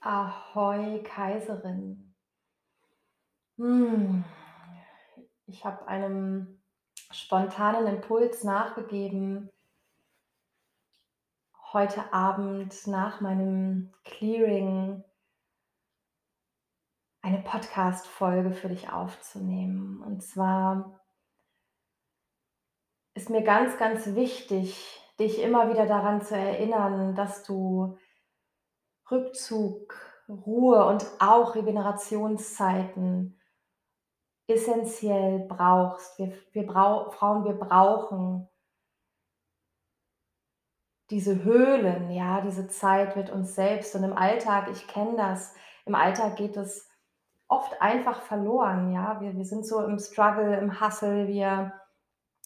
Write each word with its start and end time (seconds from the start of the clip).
Ahoi, 0.00 1.02
Kaiserin. 1.02 2.14
Hm. 3.56 4.24
Ich 5.46 5.64
habe 5.64 5.86
einem 5.88 6.60
spontanen 7.10 7.86
Impuls 7.86 8.44
nachgegeben 8.44 9.50
heute 11.72 12.12
Abend 12.12 12.86
nach 12.86 13.20
meinem 13.20 13.92
Clearing 14.04 15.04
eine 17.20 17.38
Podcast-Folge 17.38 18.52
für 18.52 18.68
dich 18.68 18.90
aufzunehmen. 18.90 20.02
Und 20.02 20.22
zwar 20.22 21.00
ist 23.14 23.28
mir 23.28 23.42
ganz, 23.42 23.76
ganz 23.76 24.14
wichtig, 24.14 25.02
dich 25.18 25.42
immer 25.42 25.70
wieder 25.70 25.86
daran 25.86 26.22
zu 26.22 26.36
erinnern, 26.36 27.14
dass 27.14 27.42
du 27.42 27.98
Rückzug, 29.10 29.94
Ruhe 30.28 30.84
und 30.86 31.06
auch 31.18 31.54
Regenerationszeiten 31.54 33.40
essenziell 34.46 35.40
brauchst. 35.40 36.18
Wir 36.18 36.32
wir 36.52 36.66
brau 36.66 37.10
Frauen, 37.10 37.44
wir 37.44 37.54
brauchen 37.54 38.48
diese 41.10 41.42
Höhlen, 41.42 42.10
ja, 42.10 42.40
diese 42.42 42.68
Zeit 42.68 43.16
mit 43.16 43.30
uns 43.30 43.54
selbst 43.54 43.94
und 43.94 44.04
im 44.04 44.12
Alltag 44.12 44.68
ich 44.70 44.86
kenne 44.86 45.16
das, 45.16 45.54
im 45.86 45.94
Alltag 45.94 46.36
geht 46.36 46.56
es 46.56 46.88
oft 47.48 47.80
einfach 47.80 48.22
verloren, 48.22 48.92
ja. 48.92 49.20
Wir 49.20 49.34
wir 49.36 49.44
sind 49.44 49.66
so 49.66 49.82
im 49.82 49.98
Struggle, 49.98 50.56
im 50.58 50.80
Hustle, 50.80 51.28
wir 51.28 51.72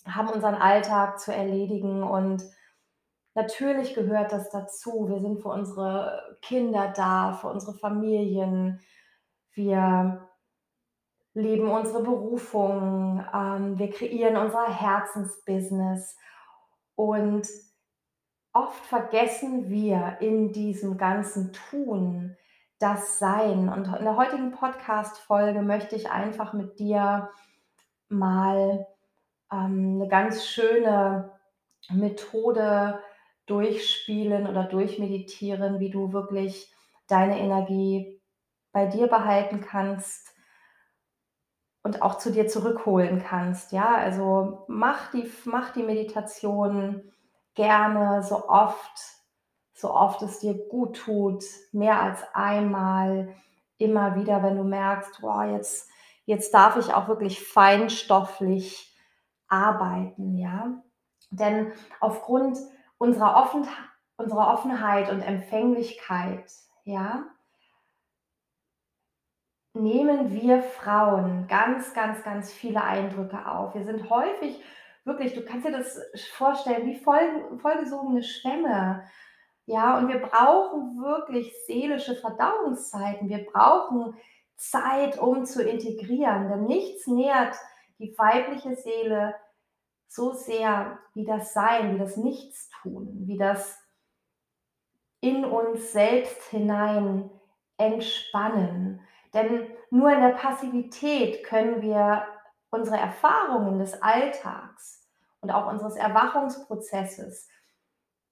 haben 0.07 0.29
unseren 0.29 0.55
Alltag 0.55 1.19
zu 1.21 1.33
erledigen 1.33 2.03
und 2.03 2.43
natürlich 3.35 3.95
gehört 3.95 4.33
das 4.33 4.51
dazu. 4.51 5.09
Wir 5.09 5.21
sind 5.21 5.41
für 5.41 5.49
unsere 5.49 6.39
Kinder 6.43 6.93
da, 6.95 7.33
für 7.35 7.49
unsere 7.49 7.75
Familien. 7.75 8.81
Wir 9.55 10.29
leben 11.35 11.71
unsere 11.71 12.03
Berufung, 12.03 13.25
ähm, 13.35 13.79
wir 13.79 13.91
kreieren 13.91 14.37
unser 14.37 14.67
Herzensbusiness 14.69 16.17
und 16.95 17.49
oft 18.53 18.85
vergessen 18.85 19.71
wir 19.71 20.19
in 20.21 20.53
diesem 20.53 20.99
ganzen 20.99 21.53
Tun 21.55 22.37
das 22.79 23.19
Sein. 23.19 23.71
Und 23.71 23.87
in 23.97 24.05
der 24.05 24.17
heutigen 24.17 24.53
Podcast-Folge 24.53 25.63
möchte 25.63 25.97
ich 25.97 26.11
einfach 26.11 26.53
mit 26.53 26.79
dir 26.79 27.31
mal, 28.09 28.87
ähm, 29.53 29.99
'ne 29.99 30.09
ganz 30.09 30.47
schöne 30.47 31.33
Methode 31.91 33.01
durchspielen 33.47 34.47
oder 34.49 34.65
durchmeditieren, 34.65 35.81
wie 35.81 35.91
du 35.91 36.13
wirklich 36.13 36.73
deine 37.09 37.39
Energie 37.41 38.21
bei 38.73 38.87
dir 38.87 39.07
behalten 39.09 39.61
kannst 39.61 40.33
und 41.85 42.01
auch 42.03 42.19
zu 42.19 42.31
dir 42.31 42.47
zurückholen 42.47 43.23
kannst, 43.23 43.73
ja? 43.73 43.95
Also, 43.97 44.65
mach 44.69 45.11
die 45.11 45.31
mach 45.45 45.73
die 45.73 45.83
Meditation 45.83 47.13
gerne 47.55 48.23
so 48.23 48.49
oft 48.49 48.93
so 49.75 49.93
oft 49.93 50.23
es 50.23 50.39
dir 50.41 50.55
gut 50.69 50.97
tut, 50.97 51.43
mehr 51.73 52.01
als 52.01 52.23
einmal, 52.35 53.35
immer 53.79 54.15
wieder, 54.17 54.43
wenn 54.43 54.57
du 54.57 54.65
merkst: 54.65 55.21
„Boah, 55.21 55.45
jetzt 55.45 55.89
jetzt 56.25 56.55
darf 56.55 56.77
ich 56.77 56.95
auch 56.95 57.09
wirklich 57.09 57.43
feinstofflich 57.45 58.95
arbeiten“, 59.49 60.39
ja? 60.39 60.83
Denn 61.31 61.73
aufgrund 62.01 62.59
unserer 63.03 63.37
Offenh 63.43 63.67
unserer 64.17 64.55
Offenheit 64.55 65.11
und 65.11 65.23
Empfänglichkeit, 65.23 66.51
ja 66.85 67.25
nehmen 69.75 70.33
wir 70.33 70.63
Frauen 70.63 71.47
ganz, 71.49 71.95
ganz, 71.95 72.23
ganz 72.23 72.53
viele 72.53 72.85
Eindrücke 72.85 73.47
auf. 73.47 73.75
Wir 73.75 73.85
sind 73.85 74.11
häufig 74.11 74.63
wirklich 75.05 75.35
du 75.35 75.45
kannst 75.45 75.67
dir 75.67 75.73
das 75.73 75.99
vorstellen 76.35 76.87
wie 76.87 76.97
voll 76.97 77.59
vollgesogene 77.61 78.23
Schwämme, 78.23 79.05
ja? 79.67 79.99
Und 79.99 80.09
wir 80.09 80.21
brauchen 80.21 81.03
wirklich 81.03 81.53
seelische 81.67 82.15
Verdauungszeiten. 82.15 83.29
Wir 83.29 83.45
brauchen 83.47 84.15
Zeit, 84.57 85.19
um 85.19 85.45
zu 85.45 85.63
integrieren, 85.63 86.49
denn 86.49 86.67
nichts 86.67 87.07
nährt 87.07 87.57
die 87.99 88.15
weibliche 88.17 88.77
Seele 88.77 89.35
so 90.07 90.33
sehr 90.33 90.99
wie 91.15 91.25
das 91.25 91.55
Sein, 91.55 91.95
wie 91.95 91.99
das 91.99 92.17
Nichtstun, 92.17 92.72
wie 92.85 93.37
das 93.37 93.79
in 95.21 95.45
uns 95.45 95.93
selbst 95.93 96.43
hinein 96.51 97.31
entspannen. 97.77 99.01
Denn 99.35 99.69
nur 99.91 100.13
in 100.13 100.21
der 100.21 100.35
Passivität 100.35 101.45
können 101.45 101.81
wir 101.83 102.27
unsere 102.71 102.97
Erfahrungen 102.97 103.79
des 103.79 104.03
Alltags 104.03 105.07
und 105.41 105.51
auch 105.51 105.71
unseres 105.71 105.97
Erwachungsprozesses 105.97 107.49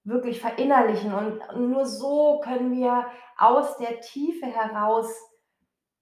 wirklich 0.05 0.41
verinnerlichen 0.41 1.13
und 1.13 1.41
nur 1.57 1.85
so 1.85 2.41
können 2.43 2.73
wir 2.73 3.07
aus 3.37 3.77
der 3.77 4.01
Tiefe 4.01 4.47
heraus 4.47 5.09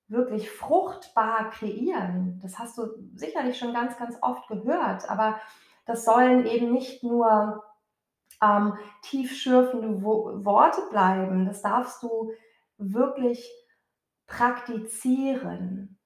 wirklich 0.07 0.51
fruchtbar 0.51 1.51
kreieren. 1.51 2.41
Das 2.43 2.59
hast 2.59 2.79
du 2.79 2.87
sicherlich 3.15 3.59
schon 3.59 3.75
ganz, 3.75 3.97
ganz 3.99 4.17
oft 4.23 4.49
gehört, 4.49 5.09
aber 5.11 5.39
das 5.85 6.05
sollen 6.05 6.47
eben 6.47 6.73
nicht 6.73 7.03
nur, 7.03 7.65
ähm, 8.43 8.77
tiefschürfende 9.03 10.03
Wo 10.03 10.45
Worte 10.45 10.83
bleiben. 10.91 11.47
Das 11.47 11.63
darfst 11.63 12.03
du 12.03 12.33
wirklich 12.77 13.51
praktizieren. 14.27 15.99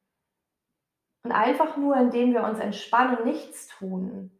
Und 1.25 1.32
einfach 1.32 1.76
nur, 1.76 1.97
indem 1.97 2.32
wir 2.32 2.44
uns 2.44 2.59
entspannen 2.59 3.19
und 3.19 3.26
nichts 3.26 3.69
tun 3.69 4.38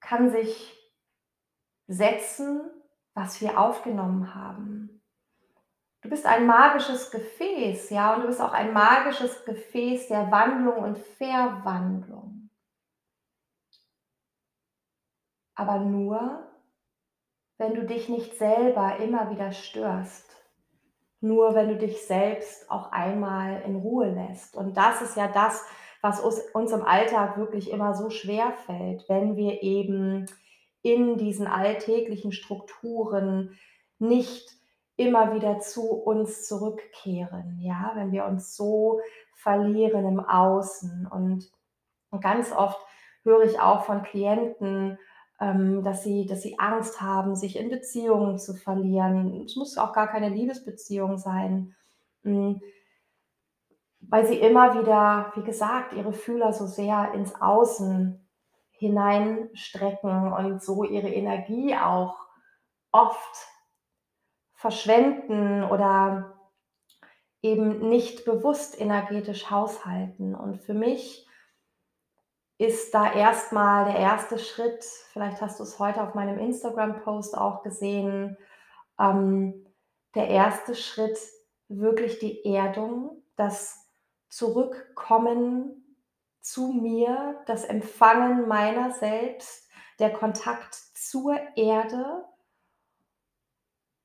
kann 0.00 0.30
sich 0.30 0.76
setzen, 1.86 2.60
was 3.14 3.40
wir 3.40 3.58
aufgenommen 3.58 4.34
haben. 4.34 5.02
Du 6.02 6.10
bist 6.10 6.26
ein 6.26 6.46
magisches 6.46 7.10
Gefäß, 7.10 7.88
ja, 7.90 8.14
und 8.14 8.22
du 8.22 8.26
bist 8.26 8.40
auch 8.40 8.52
ein 8.52 8.74
magisches 8.74 9.44
Gefäß 9.46 10.08
der 10.08 10.30
Wandlung 10.30 10.76
und 10.76 10.98
Verwandlung. 10.98 12.33
Aber 15.54 15.78
nur, 15.78 16.44
wenn 17.58 17.74
du 17.74 17.84
dich 17.84 18.08
nicht 18.08 18.36
selber 18.36 18.96
immer 18.98 19.30
wieder 19.30 19.52
störst. 19.52 20.30
Nur 21.20 21.54
wenn 21.54 21.68
du 21.68 21.76
dich 21.76 22.04
selbst 22.06 22.70
auch 22.70 22.92
einmal 22.92 23.62
in 23.62 23.76
Ruhe 23.76 24.10
lässt. 24.10 24.56
Und 24.56 24.76
das 24.76 25.00
ist 25.00 25.16
ja 25.16 25.28
das, 25.28 25.64
was 26.02 26.20
uns 26.20 26.72
im 26.72 26.82
Alltag 26.82 27.38
wirklich 27.38 27.70
immer 27.70 27.94
so 27.94 28.10
schwerfällt, 28.10 29.04
wenn 29.08 29.36
wir 29.36 29.62
eben 29.62 30.26
in 30.82 31.16
diesen 31.16 31.46
alltäglichen 31.46 32.32
Strukturen 32.32 33.58
nicht 33.98 34.50
immer 34.96 35.34
wieder 35.34 35.60
zu 35.60 35.92
uns 35.92 36.46
zurückkehren, 36.46 37.58
ja? 37.60 37.92
Wenn 37.94 38.12
wir 38.12 38.26
uns 38.26 38.54
so 38.54 39.00
verlieren 39.34 40.06
im 40.06 40.20
Außen. 40.20 41.06
Und 41.10 41.50
ganz 42.20 42.52
oft 42.52 42.78
höre 43.22 43.44
ich 43.44 43.58
auch 43.58 43.84
von 43.84 44.02
Klienten, 44.02 44.98
ähm, 45.44 45.82
dass 45.82 46.02
sie 46.02 46.26
dass 46.26 46.42
sie 46.42 46.58
Angst 46.58 47.00
haben, 47.00 47.36
sich 47.36 47.56
in 47.56 47.70
Beziehungen 47.70 48.38
zu 48.38 48.54
verlieren. 48.54 49.44
Es 49.44 49.56
muss 49.56 49.78
auch 49.78 49.92
gar 49.92 50.08
keine 50.08 50.28
Liebesbeziehung 50.30 51.18
sein, 51.18 51.74
hm 52.22 52.60
weil 54.08 54.26
sie 54.26 54.38
immer 54.38 54.78
wieder, 54.80 55.32
wie 55.34 55.42
gesagt, 55.42 55.92
ihre 55.92 56.12
Fühler 56.12 56.52
so 56.52 56.66
sehr 56.66 57.12
ins 57.14 57.34
Außen 57.40 58.20
hineinstrecken 58.70 60.32
und 60.32 60.62
so 60.62 60.84
ihre 60.84 61.08
Energie 61.08 61.74
auch 61.74 62.16
oft 62.92 63.48
verschwenden 64.52 65.64
oder 65.64 66.34
eben 67.42 67.88
nicht 67.88 68.24
bewusst 68.24 68.80
energetisch 68.80 69.50
haushalten. 69.50 70.34
Und 70.34 70.58
für 70.58 70.74
mich 70.74 71.26
ist 72.64 72.94
da 72.94 73.12
erst 73.12 73.52
mal 73.52 73.84
der 73.84 74.12
1. 74.12 74.46
Schritt 74.46 74.84
vielleicht 75.12 75.40
hast 75.40 75.60
du's 75.60 75.78
heute 75.78 76.02
auf 76.02 76.14
meinem 76.14 76.38
Instagram-Post 76.38 77.36
auch 77.36 77.62
gesehen, 77.62 78.36
ähm, 78.98 79.66
der 80.14 80.28
1. 80.44 80.78
Schritt 80.78 81.18
wirklich 81.68 82.18
die 82.18 82.44
Erdung, 82.44 83.22
das 83.36 83.80
Zurückkommen 84.28 85.96
zu 86.40 86.72
mir, 86.72 87.42
das 87.46 87.64
Empfangen 87.64 88.48
meiner 88.48 88.90
selbst, 88.90 89.68
der 90.00 90.12
Kontakt 90.12 90.74
zur 90.74 91.38
Erde. 91.56 92.24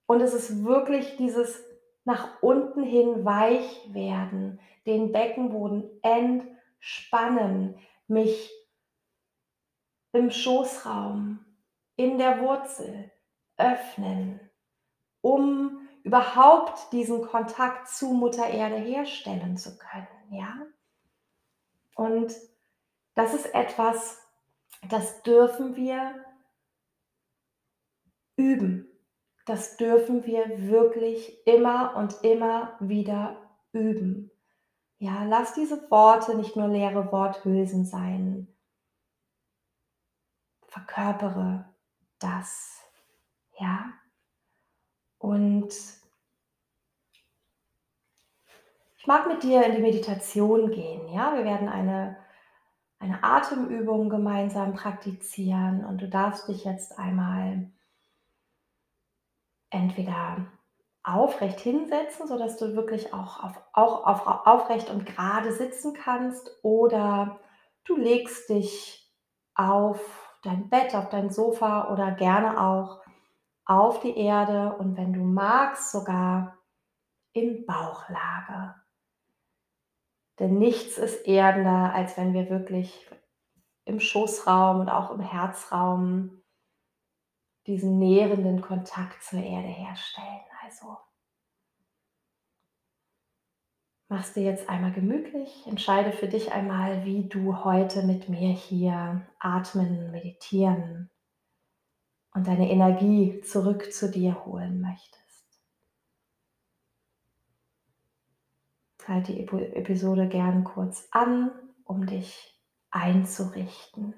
Und 0.05 0.21
es 0.21 0.33
ist 0.33 0.63
wirklich 0.63 1.17
dieses 1.17 1.63
nach 2.05 2.41
unten 2.41 2.83
hin 2.83 3.25
weich 3.25 3.93
werden, 3.93 4.59
den 4.85 5.11
Beckenboden 5.11 5.89
entspannen, 6.01 7.75
mich 8.09 8.51
im 10.11 10.31
Schoßraum, 10.31 11.45
in 11.95 12.17
der 12.17 12.41
Wurzel 12.41 13.11
öffnen, 13.57 14.39
um 15.21 15.87
überhaupt 16.03 16.91
diesen 16.91 17.21
Kontakt 17.21 17.87
zu 17.87 18.13
Mutter 18.13 18.47
Erde 18.47 18.77
herstellen 18.77 19.57
zu 19.57 19.77
können, 19.77 20.07
ja? 20.31 20.65
Und 21.95 22.33
das 23.15 23.33
ist 23.33 23.53
etwas, 23.53 24.21
das 24.89 25.21
dürfen 25.23 25.75
wir 25.75 26.25
üben. 28.37 28.87
Das 29.45 29.77
dürfen 29.77 30.25
wir 30.25 30.69
wirklich 30.69 31.45
immer 31.45 31.95
und 31.97 32.23
immer 32.23 32.77
wieder 32.79 33.35
üben. 33.73 34.31
Ja, 35.01 35.23
lass 35.23 35.53
diese 35.53 35.89
Worte 35.89 36.35
nicht 36.35 36.57
nur 36.57 36.67
leere 36.67 37.09
Worthülsen 37.11 37.85
sein. 37.85 38.53
Verkörpere 40.67 41.73
das. 42.19 42.81
Ja? 43.57 43.93
Und 45.17 45.73
ich 48.97 49.07
mag 49.07 49.27
mit 49.27 49.41
dir 49.41 49.65
in 49.65 49.75
die 49.75 49.81
Meditation 49.81 50.69
gehen. 50.69 51.07
Ja, 51.13 51.33
wir 51.33 51.45
werden 51.45 51.69
eine, 51.69 52.17
eine 52.99 53.23
Atemübung 53.23 54.09
gemeinsam 54.09 54.73
praktizieren 54.73 55.85
und 55.85 56.01
du 56.01 56.09
darfst 56.09 56.49
dich 56.49 56.65
jetzt 56.65 56.99
einmal 56.99 57.71
entweder 59.69 60.45
aufrecht 61.13 61.59
hinsetzen, 61.59 62.27
sodass 62.27 62.57
du 62.57 62.75
wirklich 62.75 63.13
auch, 63.13 63.43
auf, 63.43 63.61
auch 63.73 64.05
auf, 64.05 64.47
aufrecht 64.47 64.89
und 64.89 65.05
gerade 65.05 65.51
sitzen 65.51 65.93
kannst 65.93 66.51
oder 66.63 67.39
du 67.85 67.95
legst 67.95 68.49
dich 68.49 69.11
auf 69.55 69.99
dein 70.43 70.69
Bett, 70.69 70.95
auf 70.95 71.09
dein 71.09 71.29
Sofa 71.29 71.91
oder 71.91 72.11
gerne 72.11 72.61
auch 72.61 73.01
auf 73.65 73.99
die 73.99 74.17
Erde 74.17 74.75
und 74.77 74.97
wenn 74.97 75.13
du 75.13 75.21
magst, 75.21 75.91
sogar 75.91 76.57
in 77.33 77.65
Bauchlage. 77.65 78.75
Denn 80.39 80.57
nichts 80.57 80.97
ist 80.97 81.27
erdender, 81.27 81.93
als 81.93 82.17
wenn 82.17 82.33
wir 82.33 82.49
wirklich 82.49 83.07
im 83.85 83.99
Schoßraum 83.99 84.79
und 84.79 84.89
auch 84.89 85.11
im 85.11 85.19
Herzraum 85.19 86.41
diesen 87.67 87.99
nährenden 87.99 88.61
Kontakt 88.61 89.21
zur 89.21 89.39
Erde 89.39 89.67
herstellen. 89.67 90.41
Also 90.69 90.97
machst 94.07 94.35
dir 94.35 94.43
jetzt 94.43 94.69
einmal 94.69 94.91
gemütlich, 94.91 95.65
entscheide 95.65 96.11
für 96.11 96.27
dich 96.27 96.51
einmal, 96.51 97.05
wie 97.05 97.27
du 97.27 97.63
heute 97.63 98.03
mit 98.03 98.29
mir 98.29 98.49
hier 98.49 99.25
atmen, 99.39 100.11
meditieren 100.11 101.09
und 102.35 102.45
deine 102.45 102.69
Energie 102.69 103.41
zurück 103.41 103.91
zu 103.91 104.11
dir 104.11 104.45
holen 104.45 104.79
möchtest. 104.79 105.19
Halte 109.07 109.33
die 109.33 109.41
Episode 109.41 110.27
gern 110.27 110.63
kurz 110.63 111.07
an, 111.09 111.49
um 111.83 112.05
dich 112.05 112.61
einzurichten. 112.91 114.13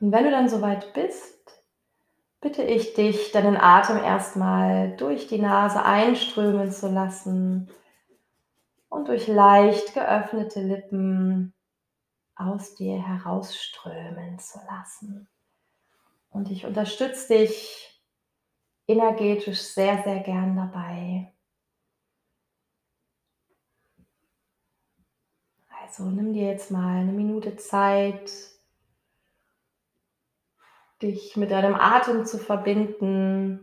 Und 0.00 0.12
wenn 0.12 0.24
du 0.24 0.30
dann 0.30 0.50
soweit 0.50 0.92
bist, 0.92 1.53
bitte 2.44 2.62
ich 2.62 2.92
dich, 2.92 3.32
deinen 3.32 3.56
Atem 3.56 3.96
erstmal 3.96 4.94
durch 4.98 5.26
die 5.26 5.38
Nase 5.40 5.82
einströmen 5.82 6.70
zu 6.70 6.88
lassen 6.88 7.70
und 8.90 9.08
durch 9.08 9.26
leicht 9.26 9.94
geöffnete 9.94 10.60
Lippen 10.60 11.54
aus 12.36 12.74
dir 12.74 13.00
herausströmen 13.02 14.38
zu 14.38 14.58
lassen. 14.68 15.26
Und 16.28 16.50
ich 16.50 16.66
unterstütze 16.66 17.38
dich 17.38 17.98
energetisch 18.86 19.62
sehr, 19.62 20.02
sehr 20.02 20.20
gern 20.20 20.54
dabei. 20.54 21.32
Also 25.80 26.04
nimm 26.04 26.34
dir 26.34 26.48
jetzt 26.48 26.70
mal 26.70 27.00
eine 27.00 27.12
Minute 27.12 27.56
Zeit, 27.56 28.53
dich 31.04 31.36
mit 31.36 31.50
deinem 31.50 31.74
Atem 31.74 32.24
zu 32.24 32.38
verbinden, 32.38 33.60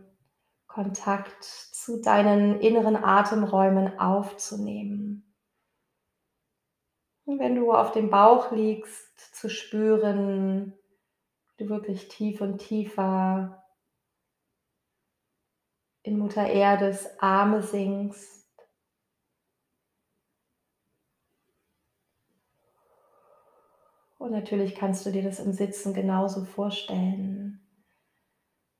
Kontakt 0.68 1.42
zu 1.42 2.00
deinen 2.00 2.60
inneren 2.60 2.96
Atemräumen 2.96 3.98
aufzunehmen. 3.98 5.34
Und 7.24 7.40
wenn 7.40 7.56
du 7.56 7.72
auf 7.72 7.92
dem 7.92 8.10
Bauch 8.10 8.52
liegst, 8.52 9.34
zu 9.34 9.50
spüren, 9.50 10.72
wie 11.56 11.64
du 11.64 11.70
wirklich 11.70 12.08
tief 12.08 12.40
und 12.40 12.58
tiefer 12.58 13.64
in 16.02 16.18
Mutter 16.18 16.46
Erdes 16.46 17.08
Arme 17.20 17.62
sinkst. 17.62 18.41
Und 24.22 24.30
natürlich 24.30 24.76
kannst 24.76 25.04
du 25.04 25.10
dir 25.10 25.24
das 25.24 25.40
im 25.40 25.52
Sitzen 25.52 25.94
genauso 25.94 26.44
vorstellen, 26.44 27.60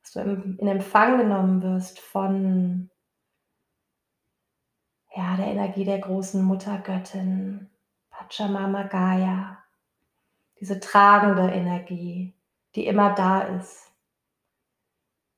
dass 0.01 0.13
du 0.13 0.21
in 0.21 0.67
Empfang 0.69 1.17
genommen 1.17 1.61
wirst 1.61 1.99
von 1.99 2.89
ja, 5.13 5.35
der 5.35 5.47
Energie 5.47 5.83
der 5.83 5.99
großen 5.99 6.41
Muttergöttin, 6.41 7.69
Pachamama 8.09 8.83
Gaia, 8.83 9.61
diese 10.61 10.79
tragende 10.79 11.51
Energie, 11.51 12.33
die 12.75 12.85
immer 12.85 13.13
da 13.13 13.41
ist, 13.41 13.91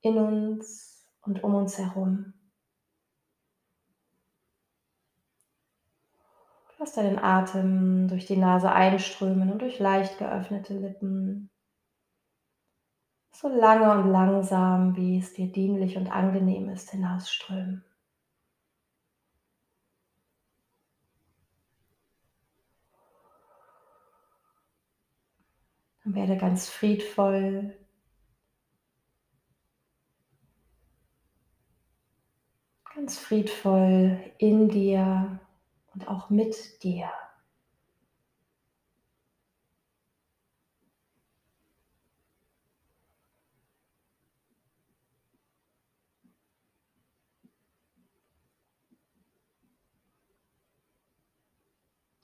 in 0.02 0.20
uns 0.20 1.04
und 1.22 1.44
um 1.44 1.56
uns 1.56 1.80
herum. 1.80 2.35
Lass 6.86 6.94
deinen 6.94 7.18
Atem 7.18 8.08
durch 8.08 8.28
die 8.28 8.38
Nase 8.38 8.72
einströmen 8.72 9.52
und 9.52 9.60
durch 9.64 9.80
leicht 9.80 10.20
geöffnete 10.20 10.78
Lippen. 10.78 11.50
So 13.32 13.48
lange 13.48 13.92
und 13.92 14.12
langsam, 14.12 14.96
wie 14.96 15.18
es 15.18 15.34
dir 15.34 15.52
dienlich 15.52 15.98
und 15.98 16.12
angenehm 16.12 16.70
ist, 16.70 16.92
hinausströmen. 16.92 17.84
Und 26.04 26.14
werde 26.14 26.38
ganz 26.38 26.70
friedvoll. 26.70 27.76
Ganz 32.94 33.18
friedvoll 33.18 34.20
in 34.38 34.70
dir 34.70 35.40
und 35.96 36.08
auch 36.08 36.30
mit 36.30 36.84
dir. 36.84 37.10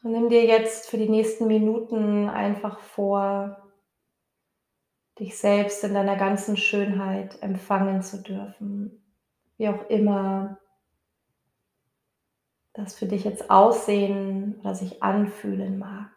Und 0.03 0.11
nimm 0.13 0.29
dir 0.29 0.45
jetzt 0.45 0.89
für 0.89 0.97
die 0.97 1.09
nächsten 1.09 1.47
Minuten 1.47 2.27
einfach 2.27 2.79
vor, 2.79 3.71
dich 5.19 5.37
selbst 5.37 5.83
in 5.83 5.93
deiner 5.93 6.15
ganzen 6.15 6.57
Schönheit 6.57 7.41
empfangen 7.43 8.01
zu 8.01 8.23
dürfen, 8.23 9.03
wie 9.57 9.69
auch 9.69 9.87
immer 9.89 10.57
das 12.73 12.95
für 12.95 13.05
dich 13.05 13.23
jetzt 13.23 13.49
aussehen 13.49 14.55
oder 14.61 14.75
sich 14.75 15.03
anfühlen 15.03 15.77
mag. 15.77 16.09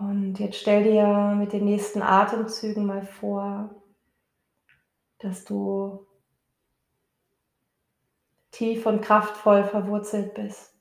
Und 0.00 0.38
jetzt 0.38 0.56
stell 0.56 0.82
dir 0.82 1.34
mit 1.36 1.52
den 1.52 1.66
nächsten 1.66 2.00
Atemzügen 2.00 2.86
mal 2.86 3.02
vor, 3.02 3.82
dass 5.18 5.44
du 5.44 6.06
tief 8.50 8.86
und 8.86 9.02
kraftvoll 9.02 9.62
verwurzelt 9.64 10.32
bist. 10.32 10.74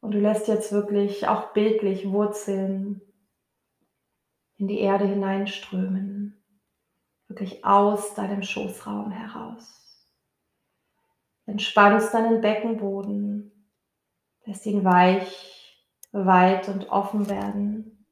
Und 0.00 0.12
du 0.12 0.20
lässt 0.20 0.48
jetzt 0.48 0.72
wirklich 0.72 1.28
auch 1.28 1.52
bildlich 1.52 2.10
Wurzeln 2.10 3.02
in 4.56 4.66
die 4.66 4.80
Erde 4.80 5.06
hineinströmen, 5.06 6.42
wirklich 7.28 7.62
aus 7.62 8.14
deinem 8.14 8.42
Schoßraum 8.42 9.10
heraus. 9.10 10.08
entspannst 11.44 12.14
deinen 12.14 12.40
Beckenboden, 12.40 13.68
lässt 14.46 14.64
ihn 14.64 14.82
weich, 14.82 15.59
weit 16.12 16.68
und 16.68 16.90
offen 16.90 17.28
werden. 17.28 18.06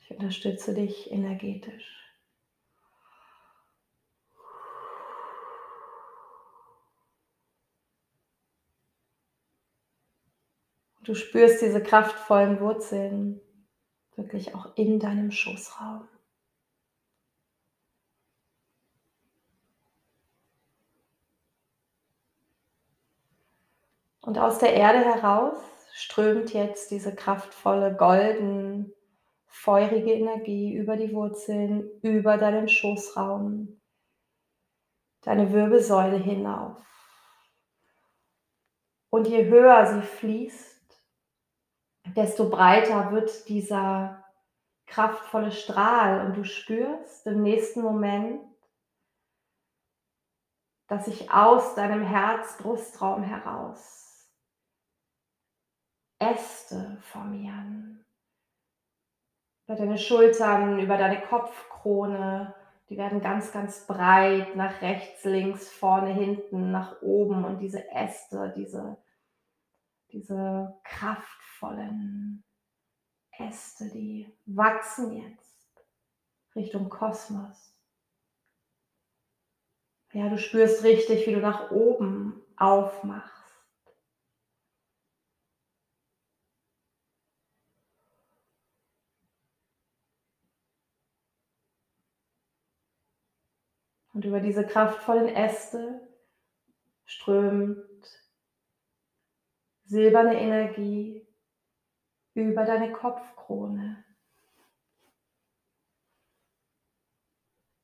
Ich 0.00 0.10
unterstütze 0.10 0.74
dich 0.74 1.10
energetisch. 1.10 2.00
Du 11.02 11.14
spürst 11.14 11.62
diese 11.62 11.82
kraftvollen 11.82 12.60
Wurzeln 12.60 13.40
wirklich 14.16 14.54
auch 14.54 14.76
in 14.76 15.00
deinem 15.00 15.30
Schoßraum. 15.30 16.06
Und 24.22 24.38
aus 24.38 24.58
der 24.58 24.74
Erde 24.74 24.98
heraus 24.98 25.58
strömt 25.92 26.52
jetzt 26.52 26.90
diese 26.90 27.14
kraftvolle, 27.14 27.96
golden, 27.96 28.92
feurige 29.46 30.12
Energie 30.12 30.74
über 30.74 30.96
die 30.96 31.12
Wurzeln, 31.14 31.90
über 32.02 32.36
deinen 32.36 32.68
Schoßraum, 32.68 33.80
deine 35.22 35.52
Wirbelsäule 35.52 36.18
hinauf. 36.18 36.78
Und 39.10 39.26
je 39.26 39.46
höher 39.46 39.86
sie 39.86 40.02
fließt, 40.02 41.02
desto 42.14 42.48
breiter 42.48 43.10
wird 43.10 43.48
dieser 43.48 44.24
kraftvolle 44.86 45.52
Strahl 45.52 46.26
und 46.26 46.36
du 46.36 46.44
spürst 46.44 47.26
im 47.26 47.42
nächsten 47.42 47.80
Moment, 47.80 48.42
dass 50.88 51.04
sich 51.06 51.30
aus 51.30 51.74
deinem 51.74 52.02
Herz-Brustraum 52.02 53.22
heraus 53.22 54.09
Äste 56.20 56.98
formieren. 57.00 58.04
Über 59.66 59.76
deine 59.76 59.98
Schultern, 59.98 60.78
über 60.78 60.96
deine 60.96 61.20
Kopfkrone, 61.20 62.54
die 62.88 62.96
werden 62.96 63.20
ganz, 63.20 63.50
ganz 63.52 63.86
breit 63.86 64.54
nach 64.54 64.80
rechts, 64.82 65.24
links, 65.24 65.68
vorne, 65.68 66.12
hinten, 66.12 66.70
nach 66.70 67.02
oben 67.02 67.44
und 67.44 67.58
diese 67.58 67.90
Äste, 67.90 68.52
diese, 68.56 68.96
diese 70.12 70.78
Kraft 70.84 71.40
kraftvollen 71.60 72.42
Äste, 73.38 73.90
die 73.90 74.32
wachsen 74.46 75.16
jetzt 75.16 75.84
Richtung 76.54 76.88
Kosmos. 76.88 77.74
Ja, 80.12 80.28
du 80.28 80.38
spürst 80.38 80.82
richtig, 80.82 81.26
wie 81.26 81.34
du 81.34 81.40
nach 81.40 81.70
oben 81.70 82.42
aufmachst. 82.56 83.39
Und 94.12 94.24
über 94.24 94.40
diese 94.40 94.66
kraftvollen 94.66 95.28
Äste 95.28 96.00
strömt 97.04 97.86
silberne 99.84 100.40
Energie 100.40 101.26
über 102.34 102.64
deine 102.64 102.92
Kopfkrone 102.92 104.04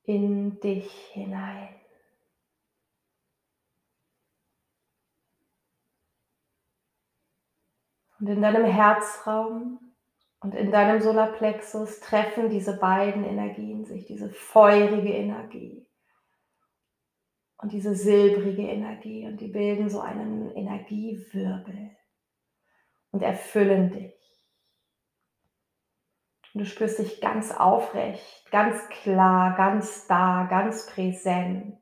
in 0.05 0.61
dich 0.61 0.91
hinein. 1.13 1.75
Und 8.19 8.29
in 8.29 8.41
deinem 8.41 8.65
Herzraum 8.65 9.79
und 10.41 10.55
in 10.55 10.71
deinem 10.73 11.03
Solarplexus 11.03 12.01
treffen 12.01 12.49
diese 12.49 12.79
beiden 12.79 13.25
Energien 13.25 13.85
sich, 13.85 14.07
diese 14.07 14.31
feurige 14.31 15.13
Energie 15.13 15.86
und 17.59 17.73
diese 17.73 17.95
silbrige 17.95 18.63
Energie 18.63 19.27
und 19.27 19.41
die 19.41 19.49
bilden 19.49 19.89
so 19.89 20.01
einen 20.01 20.55
Energiewirbel 20.55 21.97
und 23.13 23.23
erfüllen 23.23 23.91
dich. 23.91 24.15
Und 26.53 26.61
du 26.61 26.67
spürst 26.67 26.99
dich 26.99 27.21
ganz 27.21 27.51
aufrecht, 27.53 28.51
ganz 28.51 28.89
klar, 28.89 29.57
ganz 29.57 30.07
da, 30.07 30.47
ganz 30.49 30.87
präsent. 30.87 31.79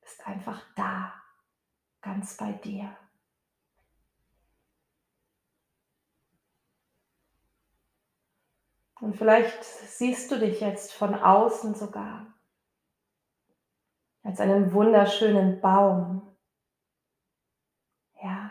Bist 0.00 0.26
einfach 0.26 0.62
da, 0.76 1.12
ganz 2.00 2.36
bei 2.36 2.52
dir. 2.52 2.96
Und 9.00 9.14
vielleicht 9.16 9.62
siehst 9.62 10.30
du 10.30 10.38
dich 10.38 10.60
jetzt 10.60 10.92
von 10.92 11.14
außen 11.14 11.74
sogar 11.74 12.35
als 14.26 14.40
einen 14.40 14.72
wunderschönen 14.72 15.60
Baum. 15.60 16.36
Ja, 18.20 18.50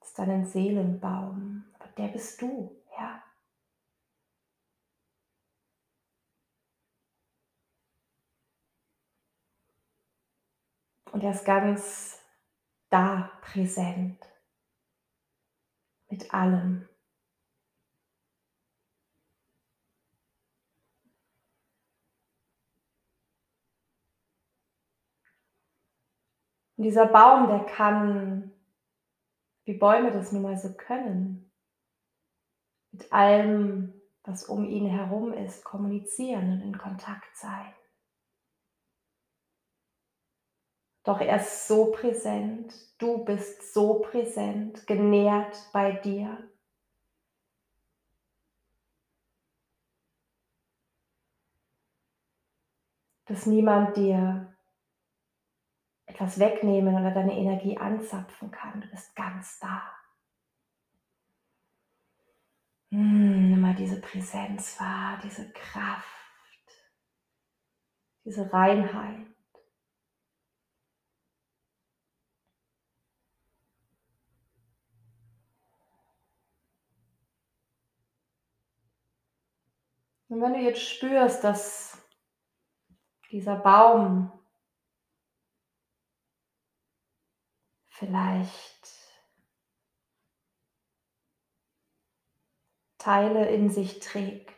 als 0.00 0.12
deinen 0.14 0.44
Seelenbaum. 0.44 1.64
Aber 1.78 1.88
der 1.96 2.08
bist 2.08 2.42
du, 2.42 2.76
ja. 2.98 3.22
Und 11.12 11.22
er 11.22 11.30
ist 11.30 11.44
ganz 11.44 12.20
da 12.90 13.30
präsent 13.42 14.18
mit 16.08 16.34
allem. 16.34 16.88
Und 26.76 26.84
dieser 26.84 27.06
Baum, 27.06 27.48
der 27.48 27.64
kann, 27.64 28.52
wie 29.64 29.78
Bäume 29.78 30.12
das 30.12 30.32
nun 30.32 30.42
mal 30.42 30.58
so 30.58 30.74
können, 30.74 31.50
mit 32.92 33.12
allem, 33.12 34.00
was 34.24 34.44
um 34.44 34.64
ihn 34.64 34.86
herum 34.86 35.32
ist, 35.32 35.64
kommunizieren 35.64 36.52
und 36.52 36.60
in 36.60 36.78
Kontakt 36.78 37.36
sein. 37.36 37.72
Doch 41.04 41.20
er 41.20 41.36
ist 41.36 41.68
so 41.68 41.92
präsent, 41.92 42.74
du 42.98 43.24
bist 43.24 43.72
so 43.72 44.00
präsent, 44.00 44.86
genährt 44.86 45.56
bei 45.72 45.92
dir. 45.92 46.50
Dass 53.26 53.46
niemand 53.46 53.96
dir 53.96 54.55
etwas 56.06 56.38
wegnehmen 56.38 56.94
oder 56.94 57.10
deine 57.10 57.36
Energie 57.36 57.76
anzapfen 57.78 58.50
kann. 58.50 58.80
Du 58.80 58.88
bist 58.88 59.14
ganz 59.16 59.58
da. 59.58 59.82
Hm, 62.90 63.50
nimm 63.50 63.60
mal 63.60 63.74
diese 63.74 64.00
Präsenz 64.00 64.78
wahr, 64.80 65.18
diese 65.22 65.52
Kraft, 65.52 66.06
diese 68.24 68.50
Reinheit. 68.52 69.26
Und 80.28 80.40
wenn 80.40 80.54
du 80.54 80.60
jetzt 80.60 80.82
spürst, 80.82 81.44
dass 81.44 81.98
dieser 83.30 83.56
Baum 83.56 84.32
vielleicht 87.98 88.86
Teile 92.98 93.48
in 93.48 93.70
sich 93.70 94.00
trägt, 94.00 94.52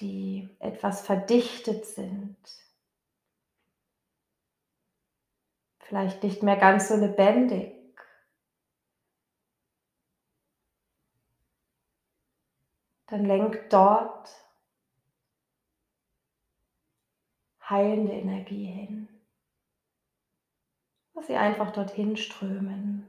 die 0.00 0.56
etwas 0.60 1.00
verdichtet 1.00 1.84
sind, 1.84 2.36
vielleicht 5.80 6.22
nicht 6.22 6.42
mehr 6.42 6.56
ganz 6.56 6.88
so 6.88 6.96
lebendig. 6.96 7.74
Dann 13.06 13.24
lenkt 13.24 13.72
dort 13.72 14.28
heilende 17.68 18.12
Energie 18.12 18.66
hin 18.66 19.15
dass 21.16 21.26
sie 21.28 21.36
einfach 21.36 21.70
dorthin 21.72 22.16
strömen. 22.16 23.08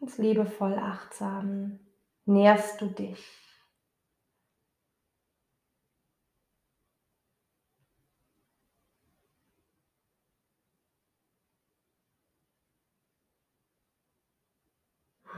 Ganz 0.00 0.18
liebevoll 0.18 0.78
achtsam 0.78 1.78
nährst 2.24 2.80
du 2.80 2.86
dich. 2.86 3.49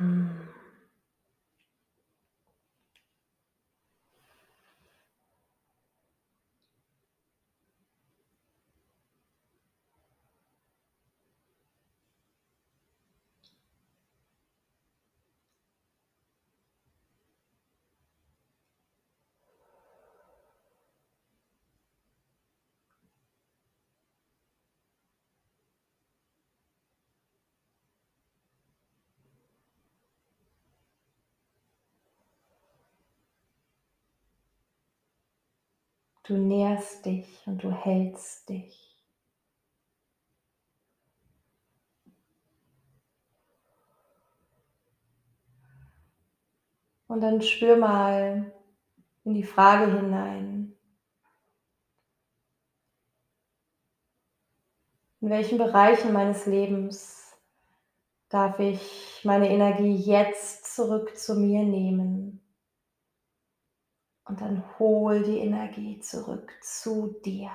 Hm. 0.02 0.51
Du 36.24 36.36
nährst 36.36 37.04
dich 37.04 37.42
und 37.46 37.64
du 37.64 37.72
hältst 37.72 38.48
dich. 38.48 38.96
Und 47.08 47.20
dann 47.20 47.42
spür 47.42 47.76
mal 47.76 48.52
in 49.24 49.34
die 49.34 49.42
Frage 49.42 49.92
hinein. 49.92 50.74
In 55.20 55.28
welchen 55.30 55.58
Bereichen 55.58 56.12
meines 56.12 56.46
Lebens 56.46 57.36
darf 58.28 58.58
ich 58.60 59.20
meine 59.24 59.50
Energie 59.50 59.94
jetzt 59.94 60.74
zurück 60.74 61.16
zu 61.16 61.34
mir 61.34 61.64
nehmen? 61.64 62.40
Und 64.24 64.40
dann 64.40 64.64
hol 64.78 65.22
die 65.22 65.38
Energie 65.38 65.98
zurück 66.00 66.52
zu 66.62 67.16
dir. 67.24 67.50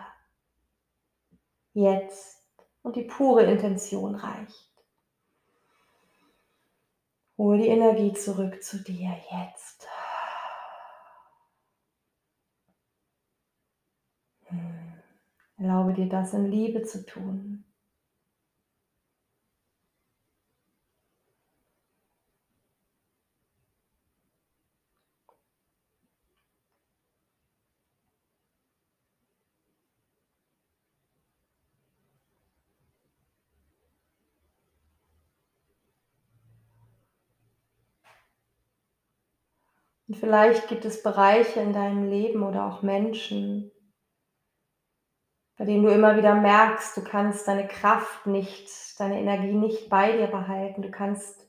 Jetzt. 1.74 2.42
Und 2.82 2.96
die 2.96 3.04
pure 3.04 3.44
Intention 3.44 4.16
reicht. 4.16 4.68
Hol 7.38 7.58
die 7.58 7.68
Energie 7.68 8.14
zurück 8.14 8.64
zu 8.64 8.84
dir 8.84 9.16
jetzt. 9.32 9.88
Hm. 14.46 14.94
Erlaube 15.58 15.94
dir 15.94 16.10
das 16.10 16.34
in 16.34 16.50
Liebe 16.50 16.84
zu 16.84 17.06
tun. 17.06 17.64
Und 40.08 40.16
vielleicht 40.16 40.68
gibt 40.70 40.86
es 40.86 41.04
Bereiche 41.04 41.60
in 41.60 41.74
deinem 41.74 42.10
Leben 42.10 42.44
oder 42.44 42.66
auch 42.66 42.82
Menschen, 42.82 43.72
bei 45.58 45.66
denen 45.66 45.84
du 45.84 45.92
immer 45.92 46.16
wieder 46.16 46.36
merkst, 46.36 46.96
du 46.96 47.04
kannst 47.04 47.48
deine 47.48 47.68
Kraft 47.68 48.26
nicht, 48.28 48.70
deine 49.00 49.20
Energie 49.20 49.54
nicht 49.54 49.90
bei 49.90 50.16
dir 50.16 50.28
behalten. 50.28 50.82
Du 50.82 50.92
kannst 50.92 51.48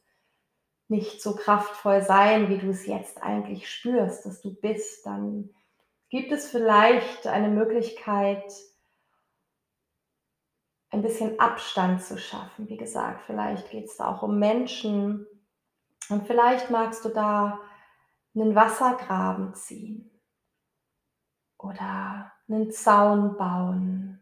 nicht 0.88 1.22
so 1.22 1.36
kraftvoll 1.36 2.02
sein, 2.02 2.48
wie 2.48 2.58
du 2.58 2.70
es 2.70 2.86
jetzt 2.86 3.22
eigentlich 3.22 3.70
spürst, 3.70 4.24
dass 4.24 4.40
du 4.40 4.54
bist. 4.54 5.04
Dann 5.04 5.50
gibt 6.08 6.32
es 6.32 6.50
vielleicht 6.50 7.26
eine 7.26 7.48
Möglichkeit, 7.48 8.50
ein 10.90 11.02
bisschen 11.02 11.38
Abstand 11.38 12.02
zu 12.02 12.16
schaffen. 12.16 12.68
Wie 12.70 12.78
gesagt, 12.78 13.22
vielleicht 13.26 13.70
geht 13.70 13.84
es 13.84 13.98
da 13.98 14.10
auch 14.14 14.22
um 14.22 14.38
Menschen. 14.38 15.26
Und 16.08 16.26
vielleicht 16.26 16.70
magst 16.70 17.04
du 17.04 17.10
da 17.10 17.60
einen 18.40 18.54
Wassergraben 18.54 19.54
ziehen 19.54 20.10
oder 21.58 22.32
einen 22.48 22.70
Zaun 22.70 23.36
bauen, 23.36 24.20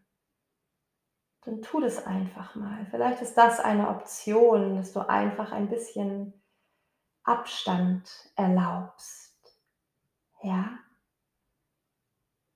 dann 1.42 1.62
tu 1.62 1.80
das 1.80 2.04
einfach 2.06 2.54
mal. 2.54 2.86
Vielleicht 2.90 3.22
ist 3.22 3.34
das 3.34 3.60
eine 3.60 3.88
Option, 3.88 4.76
dass 4.76 4.92
du 4.92 5.08
einfach 5.08 5.52
ein 5.52 5.68
bisschen 5.68 6.32
Abstand 7.22 8.10
erlaubst. 8.36 9.34
Ja? 10.42 10.78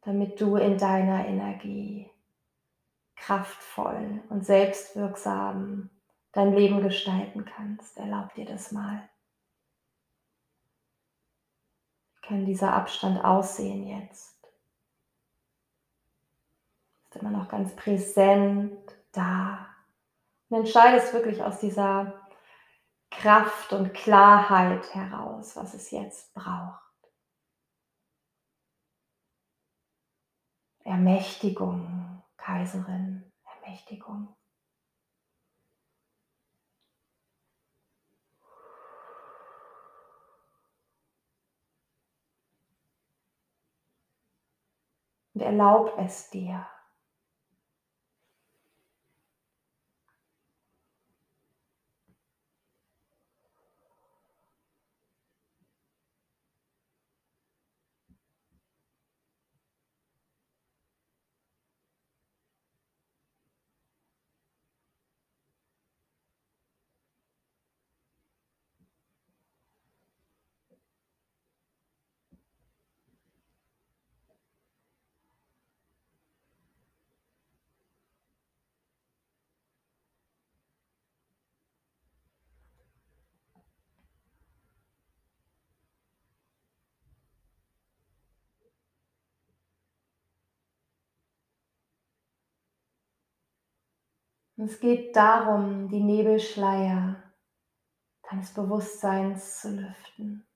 Damit 0.02 0.40
du 0.40 0.56
in 0.56 0.78
deiner 0.78 1.26
Energie 1.26 2.10
kraftvoll 3.16 4.22
und 4.30 4.46
selbstwirksam 4.46 5.90
dein 6.32 6.54
Leben 6.54 6.80
gestalten 6.82 7.44
kannst. 7.44 7.98
Erlaub 7.98 8.32
dir 8.34 8.46
das 8.46 8.72
mal 8.72 9.09
kann 12.30 12.46
dieser 12.46 12.72
Abstand 12.72 13.24
aussehen 13.24 13.88
jetzt? 13.88 14.38
Ist 17.08 17.16
immer 17.20 17.30
noch 17.30 17.48
ganz 17.48 17.74
präsent 17.74 18.78
da. 19.10 19.66
Und 20.48 20.58
entscheidest 20.58 21.12
wirklich 21.12 21.42
aus 21.42 21.58
dieser 21.58 22.28
Kraft 23.10 23.72
und 23.72 23.92
Klarheit 23.94 24.94
heraus, 24.94 25.56
was 25.56 25.74
es 25.74 25.90
jetzt 25.90 26.32
braucht. 26.32 26.80
Ermächtigung, 30.84 32.22
Kaiserin, 32.36 33.32
Ermächtigung. 33.44 34.36
Und 45.34 45.42
erlaub 45.42 45.92
es 45.98 46.30
dir. 46.30 46.66
Und 94.60 94.68
es 94.68 94.78
geht 94.78 95.16
darum, 95.16 95.88
die 95.88 96.02
Nebelschleier 96.02 97.16
deines 98.28 98.52
Bewusstseins 98.52 99.58
zu 99.62 99.70
lüften. 99.70 100.46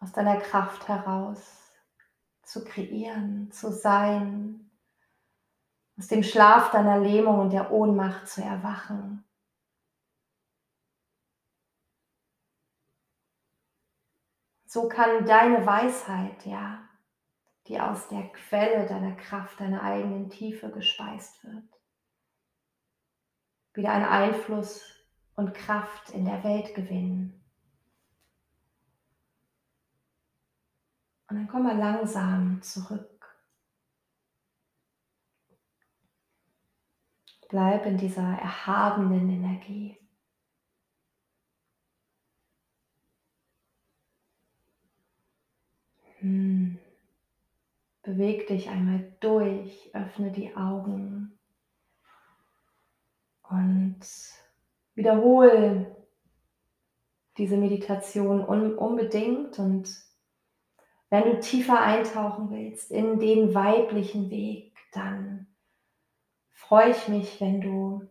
Aus 0.00 0.12
deiner 0.12 0.40
Kraft 0.40 0.88
heraus 0.88 1.74
zu 2.42 2.64
kreieren, 2.64 3.52
zu 3.52 3.70
sein, 3.70 4.70
aus 5.98 6.08
dem 6.08 6.22
Schlaf 6.22 6.70
deiner 6.70 6.98
Lähmung 6.98 7.38
und 7.38 7.50
der 7.50 7.70
Ohnmacht 7.70 8.26
zu 8.26 8.42
erwachen. 8.42 9.26
So 14.64 14.88
kann 14.88 15.26
deine 15.26 15.66
Weisheit, 15.66 16.46
ja, 16.46 16.88
die 17.66 17.80
aus 17.80 18.08
der 18.08 18.28
Quelle 18.28 18.86
deiner 18.86 19.16
Kraft, 19.16 19.60
deiner 19.60 19.82
eigenen 19.82 20.30
Tiefe 20.30 20.70
gespeist 20.70 21.42
wird. 21.44 21.64
Wieder 23.72 23.92
einen 23.92 24.04
Einfluss 24.04 24.82
und 25.34 25.54
Kraft 25.54 26.10
in 26.10 26.24
der 26.24 26.44
Welt 26.44 26.74
gewinnen. 26.74 27.40
Und 31.28 31.36
dann 31.36 31.48
komm 31.48 31.64
mal 31.64 31.76
langsam 31.76 32.60
zurück. 32.62 33.10
Bleib 37.48 37.86
in 37.86 37.96
dieser 37.96 38.22
erhabenen 38.22 39.28
Energie. 39.30 39.98
Hm. 46.20 46.78
Beweg 48.04 48.46
dich 48.46 48.68
einmal 48.68 49.12
durch, 49.20 49.90
öffne 49.94 50.30
die 50.30 50.54
Augen 50.56 51.38
und 53.48 54.00
wiederhole 54.94 55.96
diese 57.38 57.56
Meditation 57.56 58.46
un 58.46 58.76
unbedingt. 58.76 59.58
Und 59.58 59.90
wenn 61.08 61.24
du 61.24 61.40
tiefer 61.40 61.80
eintauchen 61.80 62.50
willst 62.50 62.90
in 62.90 63.18
den 63.18 63.54
weiblichen 63.54 64.30
Weg, 64.30 64.76
dann 64.92 65.46
freue 66.50 66.90
ich 66.90 67.08
mich, 67.08 67.40
wenn 67.40 67.60
du 67.60 68.08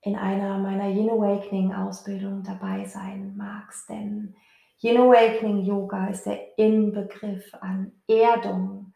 in 0.00 0.16
einer 0.16 0.58
meiner 0.58 0.88
Yin 0.88 1.10
Awakening 1.10 1.74
Ausbildung 1.74 2.42
dabei 2.44 2.84
sein 2.84 3.36
magst, 3.36 3.88
denn 3.88 4.36
Yin 4.78 4.98
Awakening 4.98 5.64
Yoga 5.64 6.08
ist 6.08 6.26
der 6.26 6.58
Inbegriff 6.58 7.54
an 7.60 7.92
Erdung, 8.06 8.92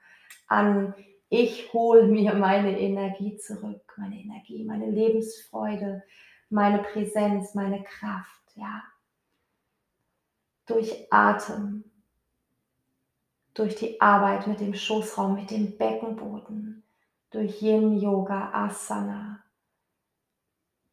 an 0.47 0.95
ich 1.31 1.73
hole 1.73 2.05
mir 2.05 2.35
meine 2.35 2.79
Energie 2.79 3.37
zurück, 3.39 3.95
meine 3.97 4.17
Energie, 4.17 4.65
meine 4.65 4.91
Lebensfreude, 4.91 6.03
meine 6.51 6.83
Präsenz, 6.83 7.55
meine 7.55 7.83
Kraft, 7.83 8.43
ja. 8.57 8.83
Durch 10.67 11.07
Atem, 11.11 11.85
durch 13.55 13.77
die 13.77 14.01
Arbeit 14.01 14.47
mit 14.49 14.61
dem 14.61 14.75
Schoßraum, 14.75 15.37
mit 15.37 15.51
dem 15.51 15.79
Beckenboden, 15.79 16.83
durch 17.31 17.63
Yin 17.63 17.99
Yoga, 17.99 18.51
Asana, 18.53 19.43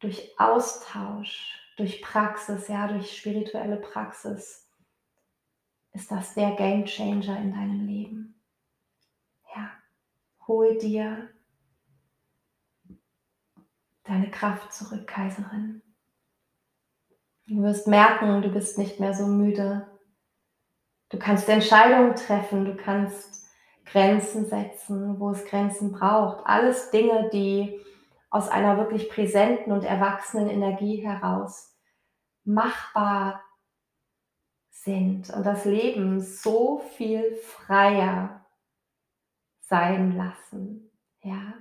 durch 0.00 0.38
Austausch, 0.38 1.58
durch 1.76 2.00
Praxis, 2.00 2.68
ja, 2.68 2.86
durch 2.88 3.16
spirituelle 3.16 3.76
Praxis, 3.76 4.67
ist 5.92 6.10
das 6.10 6.34
der 6.34 6.52
Game 6.52 6.84
Changer 6.84 7.38
in 7.38 7.52
deinem 7.52 7.86
Leben. 7.86 8.40
Ja, 9.54 9.70
hol 10.46 10.78
dir 10.78 11.28
deine 14.04 14.30
Kraft 14.30 14.72
zurück, 14.72 15.06
Kaiserin. 15.06 15.82
Du 17.46 17.62
wirst 17.62 17.86
merken, 17.86 18.42
du 18.42 18.50
bist 18.50 18.78
nicht 18.78 19.00
mehr 19.00 19.14
so 19.14 19.26
müde. 19.26 19.86
Du 21.08 21.18
kannst 21.18 21.48
Entscheidungen 21.48 22.14
treffen, 22.14 22.64
du 22.64 22.76
kannst 22.76 23.46
Grenzen 23.86 24.46
setzen, 24.46 25.18
wo 25.18 25.30
es 25.30 25.44
Grenzen 25.46 25.92
braucht. 25.92 26.44
Alles 26.46 26.90
Dinge, 26.90 27.30
die 27.32 27.80
aus 28.30 28.48
einer 28.48 28.76
wirklich 28.76 29.08
präsenten 29.08 29.72
und 29.72 29.84
erwachsenen 29.84 30.50
Energie 30.50 30.96
heraus 30.96 31.74
machbar 32.44 33.42
sind 34.84 35.30
und 35.30 35.44
das 35.44 35.64
Leben 35.64 36.20
so 36.20 36.78
viel 36.96 37.36
freier 37.36 38.44
sein 39.60 40.16
lassen. 40.16 40.90
Ja, 41.22 41.54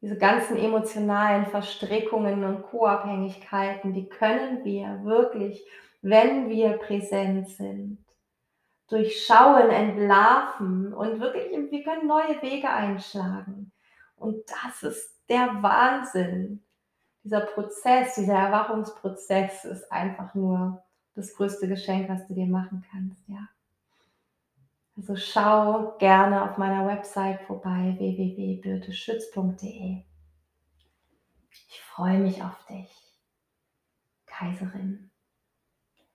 diese 0.00 0.16
ganzen 0.16 0.56
emotionalen 0.56 1.46
Verstrickungen 1.46 2.44
und 2.44 2.62
Co-Abhängigkeiten, 2.62 3.92
die 3.92 4.08
können 4.08 4.64
wir 4.64 5.04
wirklich, 5.04 5.62
wenn 6.00 6.48
wir 6.48 6.78
präsent 6.78 7.48
sind, 7.50 7.98
durchschauen, 8.88 9.70
entlarven 9.70 10.94
und 10.94 11.20
wirklich, 11.20 11.70
wir 11.70 11.84
können 11.84 12.06
neue 12.06 12.40
Wege 12.40 12.70
einschlagen. 12.70 13.72
Und 14.16 14.42
das 14.50 14.82
ist 14.82 15.20
der 15.28 15.62
Wahnsinn. 15.62 16.62
Dieser 17.22 17.40
Prozess, 17.40 18.14
dieser 18.14 18.34
Erwachungsprozess 18.34 19.66
ist 19.66 19.92
einfach 19.92 20.34
nur 20.34 20.82
das 21.20 21.34
größte 21.34 21.68
Geschenk, 21.68 22.08
was 22.08 22.26
du 22.26 22.34
dir 22.34 22.46
machen 22.46 22.84
kannst, 22.90 23.28
ja. 23.28 23.48
Also 24.96 25.14
schau 25.16 25.96
gerne 25.98 26.42
auf 26.42 26.56
meiner 26.58 26.86
Website 26.86 27.40
vorbei 27.42 27.94
www.birteschütz.de. 27.98 30.02
Ich 31.68 31.80
freue 31.80 32.18
mich 32.18 32.42
auf 32.42 32.66
dich, 32.66 32.90
Kaiserin. 34.26 35.09